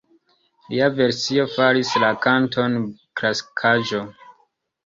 Lia 0.71 0.85
versio 0.99 1.45
faris 1.59 1.91
la 2.05 2.09
kanton 2.25 2.81
klasikaĵo. 3.23 4.03